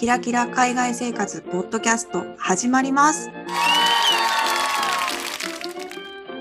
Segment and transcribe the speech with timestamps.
[0.00, 3.28] キラキラ海外生活ポッドキャスト始まります。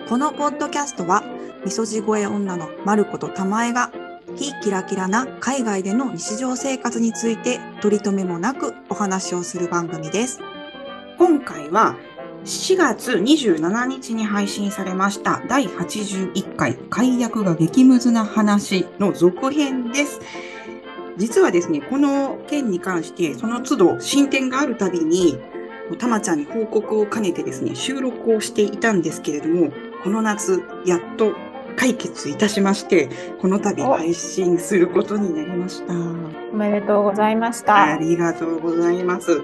[0.08, 1.26] このポッドキャストは、
[1.66, 3.92] みそじ声女のまることたまえが、
[4.38, 10.40] 非キラキラな海外での日常生活について取り留めもなくお話をする番組です。
[11.18, 11.98] 今回は
[12.46, 20.22] 4月27日に配信されました第81回解約が激ムズな話の続編です。
[21.20, 25.38] 実はですね、この件に関してその都度進展があるたびに、
[25.98, 29.72] たまちゃんに報告を兼ねてですね、収録をしていたんですけれども、
[30.04, 31.34] この夏、やっと
[31.76, 33.10] 解決いたしまして、
[33.42, 35.94] この度配信することになりました。
[36.52, 37.98] おめでとうございましあた。
[37.98, 39.42] りがとうございます。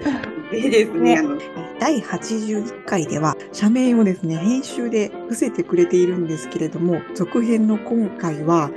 [0.50, 1.38] でですね、ねあの、
[1.80, 8.70] 第81回では、社名をですね、編集で伏せてくれているんですけれども、続編の今回は、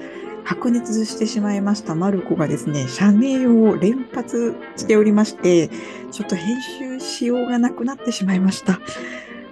[0.50, 5.70] 白熱してしまいましたマルコがですね、社名を連発しておりまして、
[6.12, 8.80] ちょっと編集しようがなくなってしまいました。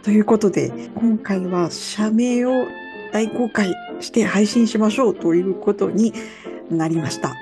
[0.01, 2.65] ということで、今回は社名を
[3.13, 6.15] 大公開して配信しましょうということに
[6.71, 7.35] なりました。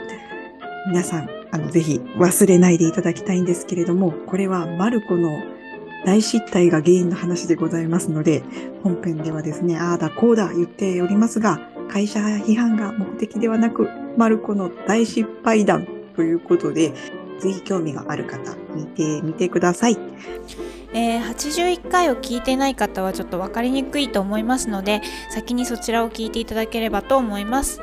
[0.90, 5.30] 皆さん、あの、ぜひ忘れないでいただきたいんですけれども、これはマルコの
[6.06, 8.44] 大失態が原因の話でございますので、
[8.84, 16.94] 本編ではですね、ああだこうだ言っておりますが、会社批判が目的ではなく、マルコの大失敗談ということで、
[17.40, 19.98] ぜひ興味がある方、見てみてください。
[20.94, 27.82] えー81回を聞いてない方はちょっと分かりにくいと思いますので先にそちらを聞いていただければと思います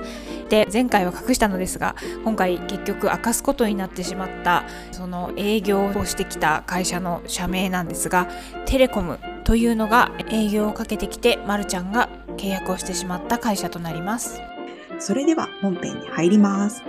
[0.49, 8.29] で前回は隠したのですが今回結局明かすことになってしまったその営業をしてきた会社の社名なんですが
[8.65, 14.41] テレコムというのが営業をかけてきてまるちゃんが契約をしてしまった会社となります。
[14.99, 16.83] それでは本編に入ります。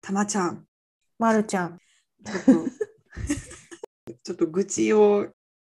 [0.00, 0.64] たまちゃん、
[1.18, 1.78] まるちゃん。
[4.22, 5.28] ちょっと、 愚痴を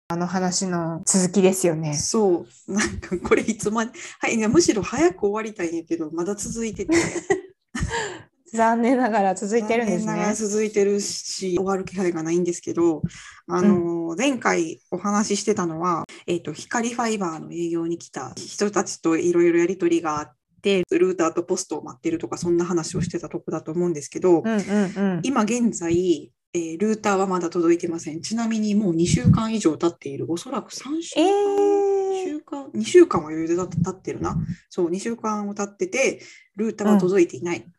[0.09, 1.95] あの話の続きですよね。
[1.95, 6.97] そう、なんかこれいつまで、はい、いやむしろ早く終わりたいんやけど、まだ続いてて、
[8.57, 13.03] 残念ながら続いてるんですね続いてるし、終わる気配がないんですけど、
[13.49, 28.23] あの、前回お話ししてたのは、えっ、と、光ファイバーの営業に来た人たちといろいろやりとりがあって、ルーターとポストを待ってるとか、そんな話をしてたとこだと思うんですけど、うんうんうん今現在、えールーターはまだ届いてません。
[28.23, 30.27] ちなみにもう2週間以上経っている。
[30.31, 34.37] おそらく3週え間、ー週間、2週間は余裕で経ってるな。
[34.71, 36.21] そう、2週間を経ってて、
[36.57, 37.61] ルーターは届いていない。
[37.61, 37.71] で、そ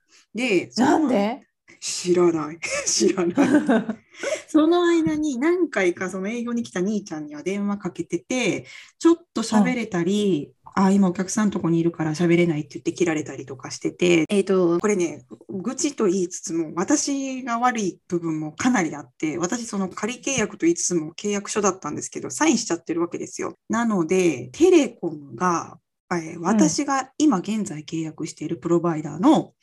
[0.77, 1.47] のなんで？
[1.79, 2.59] 知らない。
[2.85, 3.37] 知らない。
[4.47, 8.65] その間に何回かその営業に来た兄ちゃんには電話かけてて、
[8.99, 23.55] ちょっと喋れたり、あ、今お客さんのとこにいるから喋れないって言って切られたりとかしてて、えっ、と、これね、愚痴と言いつつも、私が悪い部分もかなりあって、私その仮契約と言いつつも契約書だったんですけど、サインしちゃってるわけですよ。
[23.69, 25.79] なので、テレコムが、
[26.11, 29.53] えー私が今現在契約しているプロバイダーの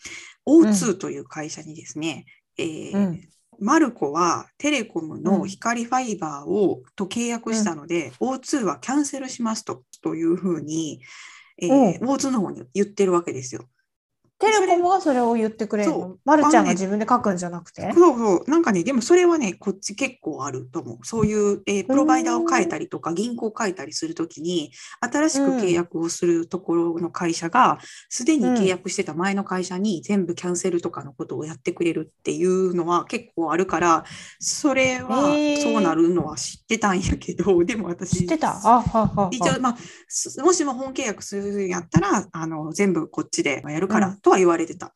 [0.47, 2.27] O2 という会社にですね、
[2.59, 3.21] えーうん。
[3.61, 11.01] マルコはテレコムの光ファイバーを、と契約したので、O2 はキャンセルしますとというふうに、
[11.59, 13.69] えー O2 の方に言ってるわけですよ。
[14.39, 15.93] テレコムがそれを言ってくれる
[16.25, 17.93] まるちゃんが自分で書くんじゃなくて？
[17.95, 18.51] そうそう。
[18.51, 20.99] なんかね、でもそれはね、こっち結構あると思う。
[21.03, 27.79] そういう、えープロバイダーを変えたりとか、銀行を変えたりするときに、新しく契約をするところの会社が、
[28.09, 34.05] すでに契約してた前の会社に全部キャンセルとかのことをやってくれるっていうのは結構あるから、
[34.41, 38.51] それはそうなるのは知ってたんやけど、でも私、知ってた？
[38.65, 39.77] あははは一応、まあ、
[40.09, 44.01] すもしも本契約するんやったら、あの、全部こっちでやるかうん。
[44.01, 44.95] らとは言われてた。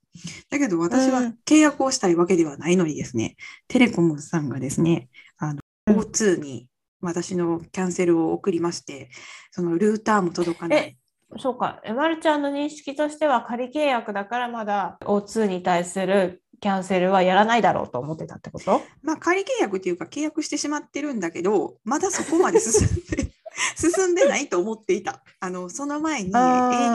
[0.51, 3.37] だけど私はうん契約をしたいわけではないのにですね、
[3.69, 6.69] テレコムさんがですね、あの、うん O2 に
[7.01, 9.11] 私のキャンセルを送りまして、
[9.53, 10.97] そのルーターも届かないえ。
[11.39, 18.81] そうかえまるちゃんの認識としては仮契約だからまだ O2 に対するキャンセルはやらないだろうと思ってたってこと？
[19.03, 23.31] まあ、仮契約っていうか契約してしまってるんだけど、まだそこまで進んで、
[23.77, 25.23] 進んでないと思っていた。
[25.41, 26.31] あの、その前に営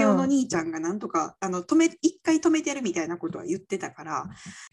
[0.02, 4.26] 業の兄ちゃんがなんとか、あの、止め、一回止めてるみたいなことは言ってたから、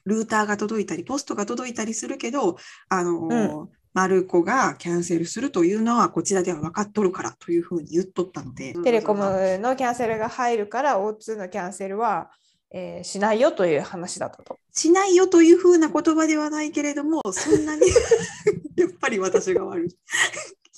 [0.05, 2.57] ルーターが届いたり、ポストが届いたりするけど、
[2.89, 8.75] あのー、マルコがキャンセルするというのはこちらでは分かっとるからというふうに言っとったので。
[8.85, 12.31] テレコムのキャンセルが入るから O2 のキャンセルは、
[12.73, 14.59] えーしないよという話だったと。
[14.73, 17.83] しないよというふうな言葉ではないけれども、そんなに
[18.77, 19.97] やっぱり私が悪い。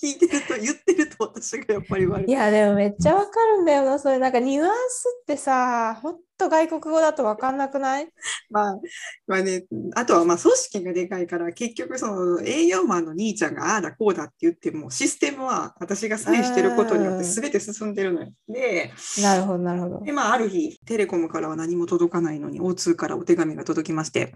[0.02, 2.30] 聞いてると言ってると私がやっぱり悪い。
[2.30, 8.08] いやでもめっちゃわかるんだよなそれなんかニュアンスってさほんと外国語だとわかんなくない？
[8.52, 8.80] まあ、
[9.26, 9.64] まあね、
[9.94, 18.32] あとはまあ組織がでかいから結局その営業マンの兄ちゃんがああだこうだって言ってもシステムは私がサインしてることによって全て進んでるのよ。
[18.48, 24.34] でなるほどなるほどで、まあ、ある日テレコムからは何も届かないのに O2 からお手紙が届きまして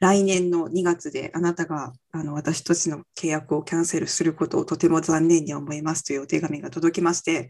[0.00, 7.48] 来年の2月であなたがあの私たちの契約をキャンセルすることをとても残念に思いますというお手紙が届きまして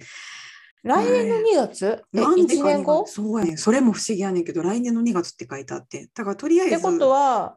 [0.83, 2.03] 来年の2月？
[2.15, 3.07] えなんで1か年後？
[3.07, 3.59] そうやねん。
[3.59, 6.09] それも不思議やねんけど来年の2月って書いてあって。
[6.15, 6.75] だからとりあえず。
[6.75, 7.57] ってことは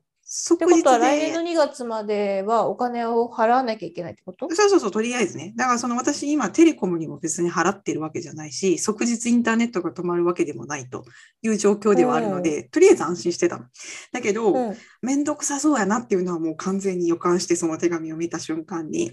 [0.55, 4.47] ってことは来年ので2月まではお金を払わなきゃいけないってこと？
[4.55, 5.53] そうそうそう、とりあえずね。
[5.57, 11.03] だからその私今テレコムにも別に払ってるわけじゃないし、即日インターネットが止まるわけでもないと
[11.41, 13.65] いう状況ではあるので、とりあえず安心してたの。
[14.13, 19.11] だけど、うんめんどくさそうやなっていうのはもう完全に予感してその手紙を見た瞬間に。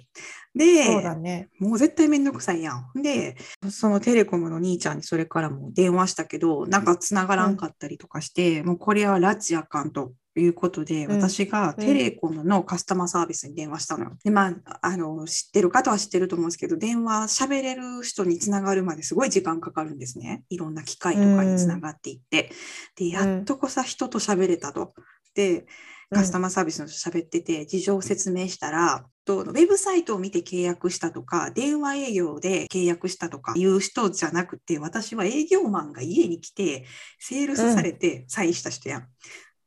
[0.55, 1.49] そうだで、ね。
[1.59, 3.03] もう絶対めんどくさいやん。
[3.03, 3.37] で、
[3.71, 10.13] そのテレコムの兄ちゃんにそれからも電話したけど、なんか繋がらんかったりとかして、もうこれは拉致あかんと。
[10.37, 14.13] いうことで、うん私がテレコムのカスタマーサービスに電話したのよ。
[14.23, 20.45] で、まあ、あの、知ってる方は知ってると思うんですけど、電話喋れる人につながるまですごい時間かかるんですね。
[20.49, 22.51] いろんな機械とかにつながっていって。
[22.97, 24.95] で、やっとこさ人と喋れたと。
[25.35, 25.67] で、
[26.11, 36.87] カスタマーサービスの人喋ってて、事情を説明したら、とウェブサイトを見て契約したとか、電話営業で契約したとかいう人じゃなくて、私は営業マンが家に来て、
[37.19, 39.07] セールスされてサインした人やん。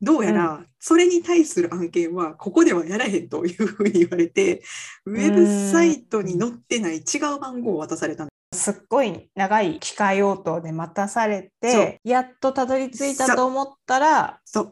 [0.01, 4.63] どうやら、それに対する案件は、ここではやらへんというふうに言われて、
[5.06, 8.31] ウェブサイトに載ってない違う番号を渡されたの。
[8.53, 8.71] す。
[8.71, 14.69] っごい長い機械応答で待たされて、やっとたどり着いたと思ったら、そう、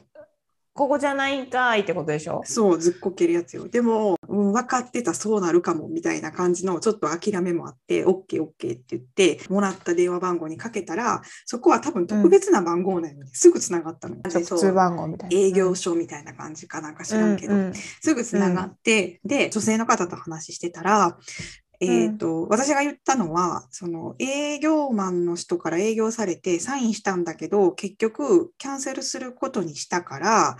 [0.74, 2.42] ここじゃないんかいってことでしょ？
[2.45, 3.68] そう、ずっこけるやつよ。
[3.68, 14.21] でも、うん、分かってた、そうなるかも、みたいな感じの、ちょっと諦めもあって、OK、OK って言って、もらった電話番号にかけたら、そこは多分特別な番号なのに、すぐつながったのよ。
[14.24, 15.38] 直通番号みたいな。
[15.38, 21.18] 営業所みたいな感じかなんか知らんけど、うんうんすぐつながって、で、女性の方と話してたら、
[21.80, 30.58] えっ、と、私が言ったのは、その営業マンの人から営業されてサインしたんだけど、結局キャンセルすることにしたから、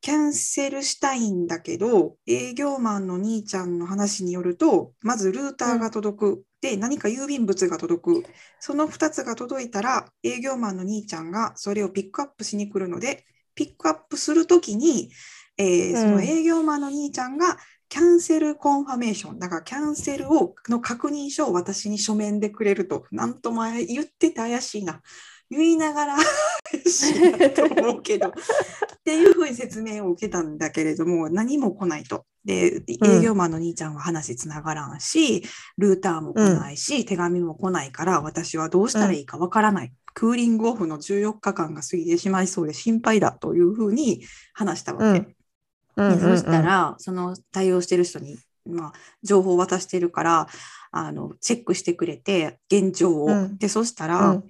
[0.00, 6.44] キャンセルしたいんだけど、営業マンの兄ちゃんの話によると、まずルーターが届く。
[6.60, 8.24] で、何か郵便物が届く。
[8.60, 13.24] その2つが届いたら、営業マンの兄ちゃんがそれをピックアップしに来るので、
[13.54, 15.10] ピックアップするときに、
[15.56, 25.00] えーうんその営業マンの兄ちゃんがキャンセルコンファメーション、だからキャンセルをの確認書を私に書面でくれると、なんと前言ってて怪しいな。
[25.50, 26.16] 言いながら
[26.70, 28.32] 怪しいなと思うけど、 っ
[29.02, 32.26] ていうふうに説明を受けたんだけれども、何も来ないと。
[32.44, 35.42] で、営業マンの兄ちゃんは話つながらんし、
[35.78, 39.92] ルーターも来ないし、手紙も来ないから、私はどうしたらいいかわからない。
[40.12, 45.37] クーリングオフの14日間が過ぎてしまいそうで心配だというふうに話したわけ。
[45.98, 48.92] でそしたら、その対応してる人に、まあ、
[49.22, 50.48] 情報を渡してるから、
[50.90, 53.26] あの、チェックしてくれて、現状を。
[53.26, 54.44] うんで、そしたうら、ん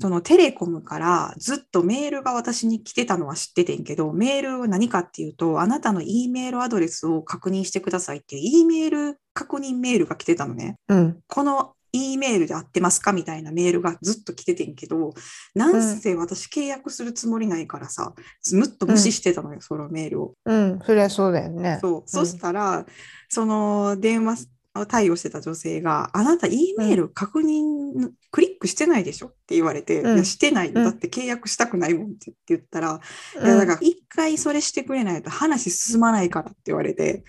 [0.00, 10.76] そのテレコムからずっとメールが私に来てたのは知っててんけど、メールは何かっていうと、あなたの E メールアドレスを確認してくださいっていう E メール確認メールが来てたのね。
[10.86, 15.14] うんこの E メールで合ってますかみたいなメールがずっと来ててんけど、
[15.54, 20.34] なんせ私契約するつもりないからさ、ずっと無視してたのよ、そのメールを。
[20.44, 21.78] うん、そりゃそうだよね。
[21.80, 22.02] そう。
[22.06, 22.84] そしたら、
[23.28, 24.46] その電話
[24.86, 30.14] 対応してた女性が、あなた E メール確認、クリックしてないでしょって言われて、うん。
[30.16, 33.00] いや、してないだって契約したくないもんって言ったら、
[33.36, 33.46] うん。
[33.46, 37.24] いや、だから一回それしてくれないと話進まないからって言われて、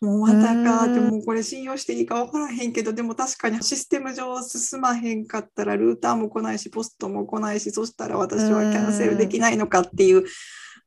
[0.00, 1.08] もうまたかって、うん。
[1.10, 10.24] もうこれ信用していいか分からへんけど、でも確かにシステム上進まへんかったら、ルーターも来ないし、ポストも来ないし、そしたら私はキャンセルできないのかっていう、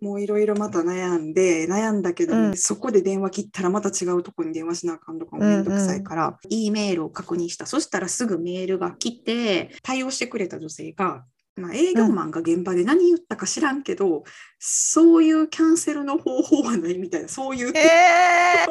[0.04, 2.58] もういろいろまた悩んで、悩んだけど、うん。
[2.58, 7.66] そこで電話切ったらまた違うところに電話しなあかんとかもめんどくさいから、E メールを確認した。
[7.66, 11.24] そしたらすぐメールが来て、対応してくれた女性が、
[11.56, 14.26] まあ、営業マンが現場で何言ったか知らんけど、
[14.60, 18.66] そういうキャンセルの方法はないみたいな、そういうえ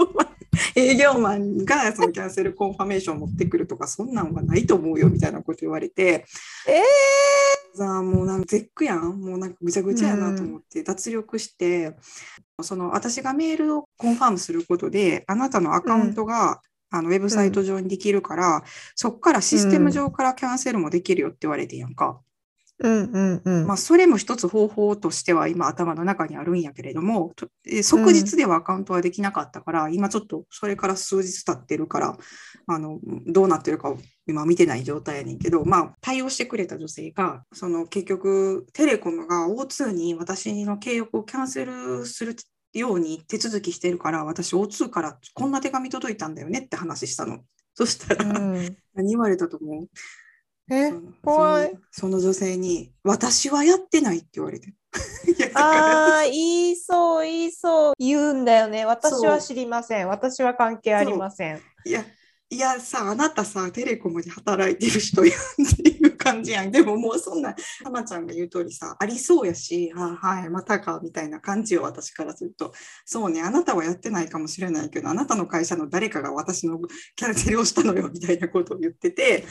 [0.76, 9.20] 営業マンがそのキャンセルコンファメーション持ってくるとか、そんなんはないと思うよみたいなこと言われて、ー、えさあもうなんか絶句やん。
[9.20, 11.96] もうなんかぐちゃぐちゃやなと思って脱力して、
[12.60, 16.60] その私がメールをコンファームすることであなたのアカウントが、
[16.90, 18.62] あのウェブサイト上にできるから、
[18.94, 22.20] そこからシステム上からキャンセルもできるよって言われてんやんか。
[22.82, 23.66] うんうんうん。
[23.66, 27.32] まあ、それも一つ方法としては今頭の中にあるんやけれども、
[27.82, 32.18] 即日ではアカウントはできなかったから、今ちょっとそれから数日経ってるから、
[32.66, 42.36] あの、どうなってるかを今見てない状態やねんけど、まあ、対応してくれた女性が、その結局、テレコムが O2 に私の契約をキャンセルする
[42.72, 47.40] ように手続きしてるから、私 O2 からこんな手紙届いたんだよねって話したの。
[47.74, 49.88] そしたら、うん、何言われたと思う？
[50.70, 50.92] え
[51.22, 51.78] 怖い。
[51.90, 54.74] その女性に、私はやってないって言われて。
[55.54, 57.94] ああ、言いそう、言いそう。
[57.98, 58.84] 言うんだよね。
[58.84, 60.08] 私は知りません。
[60.08, 61.60] 私は関係ありません。
[61.84, 62.04] いや、
[62.52, 66.68] いやさ、あなたさ、テレコムで働いてる人やんっていう感じやん。
[66.70, 72.74] でももうそんな、たまちゃんが言う通りさ、ありそうやし、あはい、またか、みたいな感じよ、私からすると。
[73.06, 76.78] そうね、あなたはやってないかもしれないけど、あなたの会社の誰かが私の
[77.16, 79.46] キャンセルをしたのよ、みたいなことを言ってて、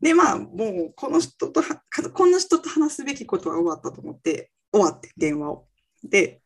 [0.00, 1.82] で、まあ、もう、この人とは、
[2.14, 5.68] この人と話すべきことは終わったと思って、終わって、電話を。
[6.02, 6.40] で、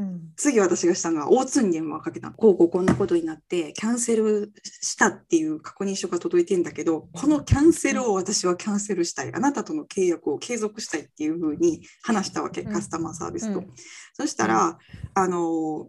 [0.00, 0.32] うん。
[0.36, 2.30] 次私がしたのは O2 に電話をかけた。
[2.30, 9.34] こうこうこんなことになって、キャンセルしたっていう確認書が届いてんだけど、このキャンセルを私はキャンセルしたい。
[9.34, 13.58] あなたとの契約を継続したいっていうふうに話したわけ、うんカスタマーサービスと。
[13.60, 13.70] うん
[14.14, 14.78] そしたら、
[15.14, 15.88] あの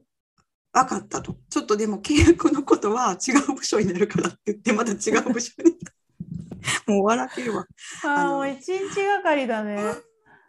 [0.74, 1.36] 分かったと。
[1.50, 5.78] ちょっとでも契約のことは違う部署になるからって言って、また違う部署に。
[6.88, 7.66] もう笑ってるわ。
[8.06, 9.80] ああ、もう一日がかりだね。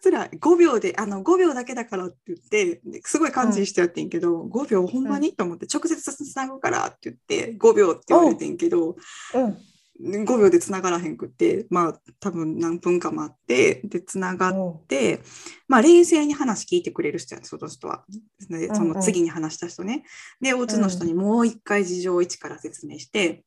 [0.02, 8.96] つらい5秒であの5秒だけだからって言ってですごい感心してやってんけど、5秒ほんまに、と思って直接つなぐからって言って5秒って言われてんけど
[9.34, 9.58] うん。
[10.00, 14.88] 5秒でつながらへんくってまあ多分何分か待ってでつながっおう。
[14.88, 15.20] て
[15.68, 18.04] まあ冷静に話聞いてくれる人やその人は。
[18.50, 18.92] でそうんうん。
[18.94, 20.02] の次に話した人ね、
[20.40, 23.44] で大津の人にもう一回事情を一から説明して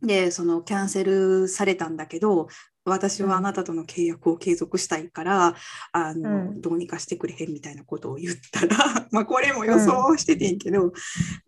[0.00, 2.48] でそのキャンセルされたんだけど
[2.84, 5.54] 私はあなたとの契約を継続したいから、
[5.92, 6.60] あのうん。
[6.60, 10.92] どうにかしてくれへんみたいなことを言ったら まあこれも予想しててんけど、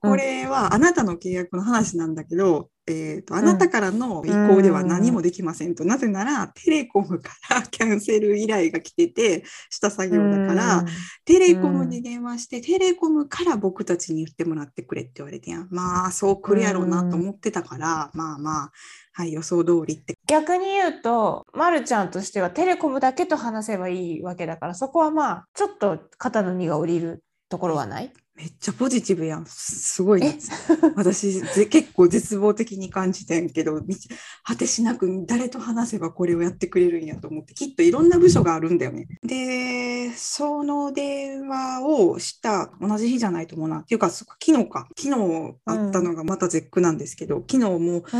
[0.00, 10.84] これはあなたの契約の話なんだけど、えーとあなたからの意向では何もできませんと、なぜならテレコムから キャンセル依頼が来ててした作業だから、
[11.24, 15.60] テレコムに電話して、テレコムから僕たちに言ってもらってくれって言われてや。
[15.60, 15.68] ん。
[15.70, 18.72] まあ、そう来るやろうなと思ってたから、まあまあ、
[19.12, 20.18] はい、予想通りって。
[20.32, 28.10] 逆に言うと、まるちゃんとしてはテレコムだけと話せばいいわけだから、そこはまあ、ちょっと肩の荷が下りるところはない？
[28.34, 29.44] めっちゃポジティブやん。
[29.44, 30.22] すすごい。
[30.96, 33.94] 私ぜ結構絶望的に感じてんけどみ
[34.42, 39.06] 果てしなく誰と話せばこれをやってくれるんやと思ってきっといろんな部署があるんだよね。
[39.22, 48.18] でその電話をした同じ日じゃないと思うなっていうか昨日か昨日あったのがまた絶句なんですけど、昨日もう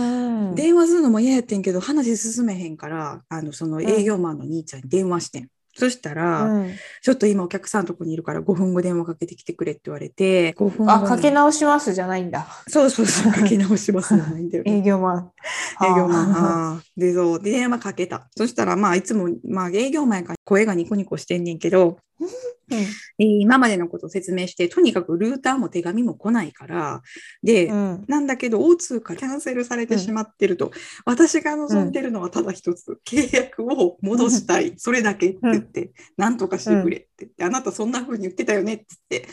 [0.53, 5.49] ん電話するのも嫌やってんけど話進めへんからあのその営業マンの兄ちゃんに電話してん。
[5.75, 12.47] そしたら、うんちょっと今お客さんのとこにいるから5分後電話かけてきてくれって言われて、5分後あ、にかけ直しますじゃないんだ。
[12.69, 14.79] そうそうそう、 かけ直しますじゃないんだよね。
[14.79, 15.31] 営業マン。
[15.85, 16.33] 営業マン。
[16.33, 18.29] ああーで、そう、で電話かけた。
[18.37, 22.27] そしたら、まあ、いつも、まあ、営業マンやから声がニコニコしてんねんけど、ー
[22.75, 27.03] えー今までのことを説明して、とにかくルーターも手紙も来ないから、
[27.43, 28.05] で、うん。
[28.09, 30.71] なんだけど、O2 からキャンセルされてしまってると、
[31.05, 37.09] 私が望んでるのはただ一つ、契約を戻したい、それだけって言って、なんとかしてくれって。
[37.23, 39.29] 言って、あなたそんな風に言ってたよねって言って、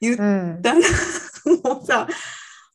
[0.00, 0.62] 言っうん。
[0.62, 2.08] だらもうさ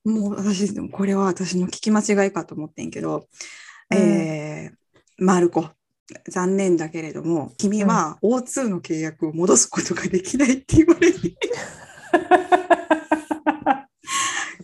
[0.03, 3.27] もう私これは私の聞き間違いかと思ってんけど、
[3.91, 3.97] うん。
[3.97, 4.83] えー
[5.17, 5.69] マルコ
[6.29, 11.37] 残念だけれども君は O2 の契約を戻すことができないって言われて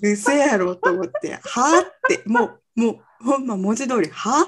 [0.11, 4.47] 嘘やろと思って「はあ?」ってもうもうほんま文字通り「はあ?」っ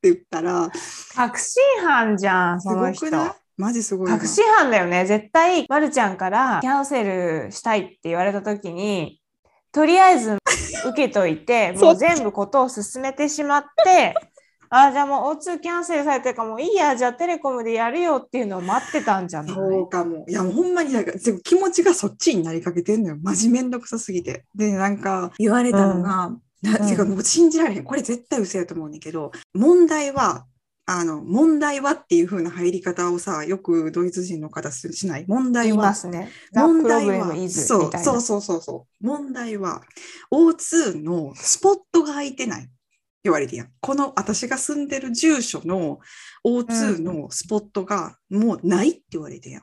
[0.00, 0.70] て言ったら
[1.14, 3.06] 確信犯じゃん、すその人。
[3.56, 5.04] マジすごいな確信犯だよね。
[5.04, 9.20] 絶対、まるちゃんからキャンセルしたいって言われた時に、
[9.72, 10.38] とりあえず
[10.86, 14.14] 受けといて、 もう全部ことを進めてしまって、
[14.74, 19.54] あじゃあもう O2 キャンセルされてるからもういいや、じゃあテレコムでやるよっていうのを待ってたんじゃない？
[19.54, 20.24] そうかも。
[20.26, 21.12] いや、もうほんまになんか、
[21.44, 23.18] 気持ちがそっちになりかけてんのよ。
[23.22, 24.46] マジめんどくさすぎて。
[24.54, 26.30] で、なんか、言われたのが、
[26.62, 27.84] なうんてかもう信じられへん。
[27.84, 30.46] これ絶対嘘やと思うねんだけど、問題は、
[30.86, 35.26] あの、問題はっていう風な入り方をさ、よくドイツ人の方すしない？
[35.28, 35.94] 問題は、
[36.54, 37.90] 問題はそう。
[38.02, 39.06] そうそうそうそう。
[39.06, 39.82] 問題は、
[40.32, 42.68] O2 のスポットが空いてない。
[43.24, 43.72] 言われてやん。
[43.80, 46.00] この私が住んでる住所の
[46.44, 49.62] O2 のスポットがもうないって言われてやん。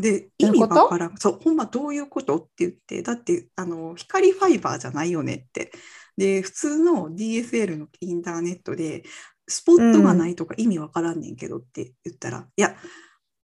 [0.00, 1.16] で、ど意味わからん。
[1.16, 5.72] そう、ほんまどういうことって言って、だって、あの、光ファイバーじゃないよねって。
[6.16, 9.04] で、普通の DSL のインターネットで、
[9.48, 12.76] スポットがないとか意味わからんねんけどって言ったら、いや、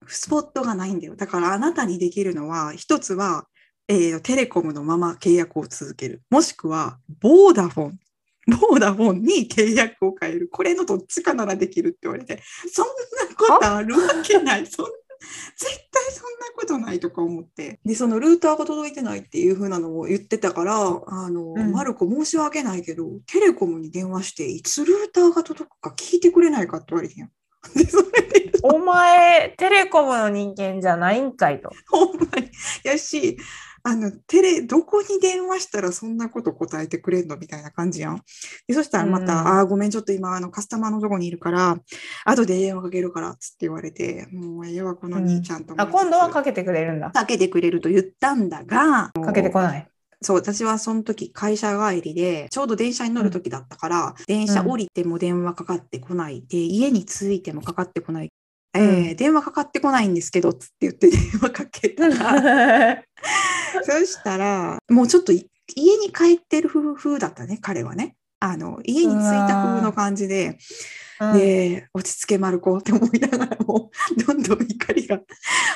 [0.06, 1.16] スポットがないんだよ。
[1.16, 3.46] だからあなたにできるのは、一つは、
[3.88, 6.22] えーテレコムのまま契約を続ける。
[6.30, 7.98] もしくは、ボーダフォン。
[8.48, 10.48] ボーダフォンに契約を変える。
[10.50, 14.66] これのどっちかならできるって言われて、そんなことあるわけない。
[14.70, 14.92] そんな
[15.56, 17.80] 絶対そんなことないとか思って。
[17.84, 20.74] で、そのルーターが届いてないっていう風なのを言ってたから、
[21.06, 27.30] あの、うんマルコ申し訳ないけど、テレコムに電話して、いつルーターが届くか聞いてくれないかって言われてん。
[27.74, 31.70] で、それで、お前、テレコムの人間じゃないんかいと。
[31.88, 32.50] ほんまに。
[32.84, 33.36] やし、
[33.82, 37.37] あの、テレ、どこに電話したらそんなこと答えてくれんの？
[37.37, 38.23] みたいな感じやん。
[38.66, 41.76] で、そしたらまた、うんああー、ごめん、ちょっと今、あの、カスタマーのとこにいるから、
[42.25, 47.11] 後で電話かけるから、つって言われて、もう、ええわ、この兄ちゃんと思あ、いつつ今度はかけてくれるんだ。
[47.11, 49.88] かけてくれると言ったんだが、かけてこない。
[50.20, 56.44] そう、私はその時会社帰りで、ちょうど電車に乗る時だったから、電車降りても電話かかってこない。
[56.49, 58.30] で、家に着いてもかかってこない。
[58.75, 63.02] えー電話かかってこないんですけど、つって言って電話かけたら、
[63.85, 68.16] そしたら、もうちょっとい家に帰ってる風風だったね、彼はね。
[68.40, 70.56] あの、家に着いた風の感じで、うん
[71.32, 73.90] で、落ち着け、マルコって思いながらも、
[74.25, 75.20] どんどん怒りが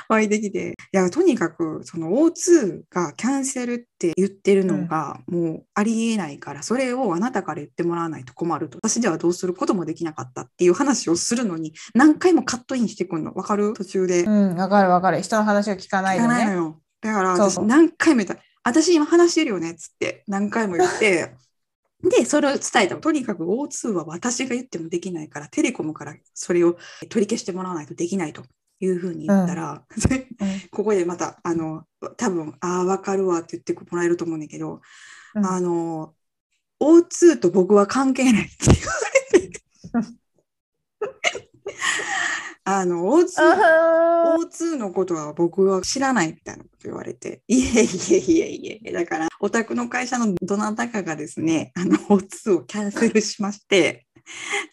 [0.08, 8.78] 湧いてきて、いや、とにかく、その O2 がキャンセルって言ってるのが、もうありえないから、それをあなたから言ってもらわないと困ると。
[8.80, 13.32] 私ではどうすることもできなかったっていう話をするのに、何回もカットインしてくんの。
[13.34, 13.72] わかる？
[13.72, 14.22] 途中で。
[14.22, 15.22] うん、わかるわかる。
[15.22, 16.56] 人の話を聞かないで聞かないのね。
[16.56, 16.80] よ。
[17.02, 18.42] だから私何回も言った。
[18.64, 21.34] 私今話してるよねっつって何回も言って。
[22.02, 23.00] で、それを伝えたの。
[23.00, 26.76] とにかく O2 は私が言ってもできないから、テレコムからそれを
[27.08, 28.42] 取り消してもらわないとできないと
[28.80, 29.82] いうふうに言ったら、うん
[30.72, 31.84] ここでまた、あの、
[32.16, 34.80] 多分、ああ、わかるわって言ってもらえると思うんだけど、
[35.36, 36.14] うんあの、
[36.80, 38.92] O2 と僕は関係ないって言わ
[39.32, 39.62] れて。
[42.64, 54.06] あの、O2、あ O2 のことは僕は知らないみたいなこと言われて、いえいえいえいえ、だから、お宅の会社のどなたかがですね、あの、O2 をキャンセルしまして、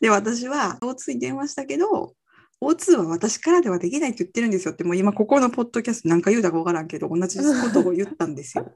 [0.02, 2.14] で、私は O2 に電話したけど、
[2.62, 8.72] O2 は私からではできないって言ってるんですよって、もう今ここのポッドキャスト何回言うたかわからんけど、同じことを言ったんですよ。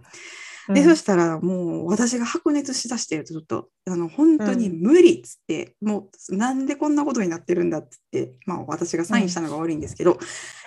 [0.69, 10.17] ーで、そしたらもう私が白熱しだしてるとちょっと、あの、本当に無理っつって、もうなんでこんなことになってるんだっつって、まあ私がサインしたのが悪いんですけど、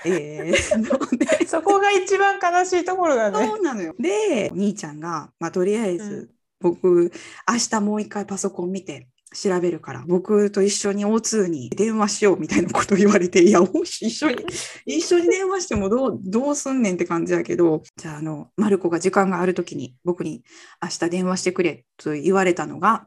[0.04, 1.46] えー ので。
[1.46, 3.46] そこが一番悲しいところだね。
[3.46, 3.94] そうなのよ。
[3.98, 6.30] で、お兄ちゃんが、まあとりあえず、
[6.60, 7.12] 僕、
[7.48, 14.46] 明日もう一回パソコン見て、調べるから、僕と一緒に O2 に電話しようみたいなこと言われて、いや、一緒に、
[14.86, 20.42] 一緒に電話してもどう、どうすんねんって感じやけど、じゃあ、あの、マルコが時間があるときに僕に
[20.82, 23.04] 明日電話してくれと言われたのが、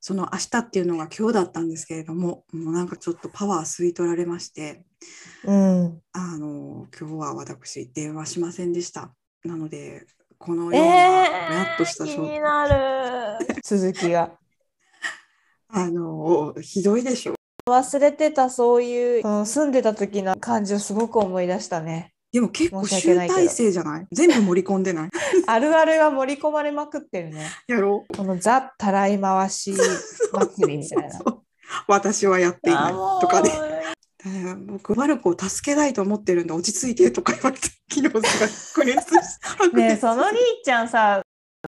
[0.00, 4.84] その明日っていうのが今日だったんですけれども、もうなんかちょっとパワー吸い取られまして、
[5.44, 6.00] うん。
[6.12, 9.12] あの、今日は私電話しませんでした。
[9.44, 10.06] なので、
[10.38, 13.46] このような、えぼやっとしたー、気状態になる。
[13.62, 14.38] 続きが。
[15.70, 17.34] あの、ひどいでしょ。
[17.68, 22.12] 忘れてたそういうその住んでた時の感じをすごく思い出したね。
[22.32, 24.06] でも結構集大成じゃない？
[24.12, 25.10] 全部盛り込んでない？
[25.46, 27.46] あるあるが盛り込まれまくってるね。
[27.66, 29.74] やろこのザ・たらい回し
[30.32, 31.20] 祭りみたいな。
[31.86, 33.50] 私はやっていないとかで、
[34.24, 39.14] えー僕、マルコを助けたいと思ってるんで落ち着いてとか言われて、昨日すごい白熱
[39.74, 41.20] ねその兄ちゃんさ、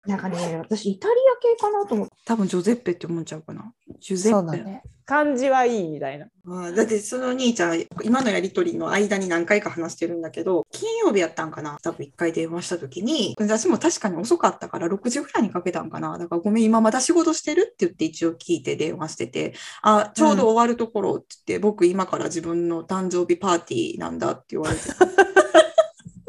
[0.06, 2.14] なんかね、私イタリア系かなと思って。
[2.24, 3.72] 多分ジョゼッペって思っちゃうかな。
[4.00, 4.48] ジュゼッペ。
[4.48, 4.82] そうだね。
[5.06, 6.26] 感じはいいみたいな。
[6.46, 24.80] あーだってその兄ちゃん、今のやりとりの間に何回か話してるんだけど、金曜日やったんかな多分一回電話した時に、私も確かに遅かったから6時ぐらいにかけたんかなだからごめん、今まだ仕事してるって言って一応聞いて電話してて、あ、ちょうど終わるところって言って、僕今から自分の誕生日パーティーなんだって言われて。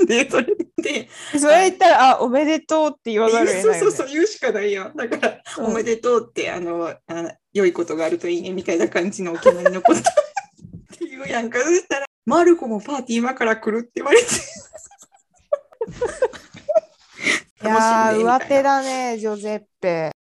[0.06, 0.46] で、それ
[0.78, 3.80] で、 それ言ったら、あ、おめでとうって言わざるを得ないよ、ね。
[3.80, 4.96] そうそうそう、言うしかないやん。
[4.96, 10.04] だから、うんおめでとうって、あの、あの良いことがあるといいねみたいな感じのお決まりのことっ
[10.98, 11.60] ていうやんか。
[11.62, 14.26] そしたら、マルコもパーティー今から来るって言われて。
[17.64, 20.12] いやー、上手だね、ジョゼッペ。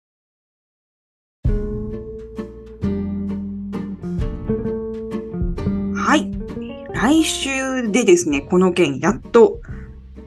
[5.96, 6.30] はい。
[6.92, 9.60] 来週でですね、この件、やっと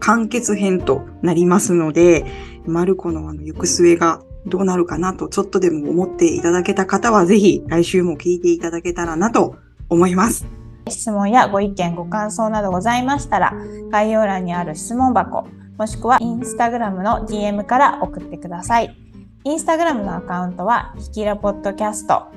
[0.07, 2.23] 完結編となりますので、
[2.65, 9.57] マルコのあの行く末がどうなるかなと、ちょっとでも思っていただけた方は、ぜひ来週も聞いていただけたらなと
[9.89, 10.47] 思います。
[10.87, 13.53] 質問やご意見、ご感想などございましたら、
[13.91, 15.45] 概要欄にある質問箱、
[15.77, 18.95] もしくはインスタグラムの DM から送ってください。
[19.43, 22.27] インスタグラムのアカウントは、ひきらポッドキャスト、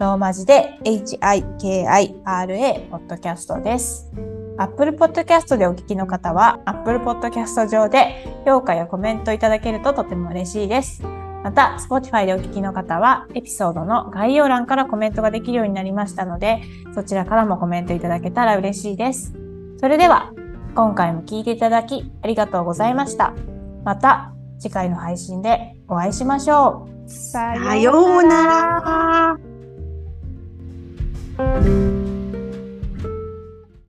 [0.00, 4.10] ローマ字で HIKIRA ポッドキャストです。
[4.60, 11.02] Apple Podcast でお聞きの方は Apple Podcast 上で評価やコメントいただけるととても嬉しいです。
[11.42, 16.60] また、Spotify でお聞きの方はエピソードの概要欄からコメントができるようになりましたので、
[16.94, 19.32] そちらからもコメントいただけたら嬉しいです。
[19.78, 20.34] それでは、
[20.74, 23.32] 今回も聞いていただきありがとうございました。
[23.84, 27.10] また次回の配信でお会いしましょう。
[27.10, 29.38] ささような
[31.38, 32.09] ら。